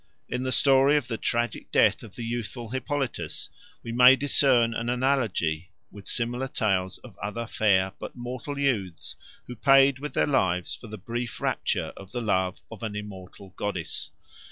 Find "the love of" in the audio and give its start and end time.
12.13-12.81